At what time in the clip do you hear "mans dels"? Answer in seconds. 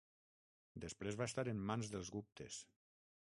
1.71-2.11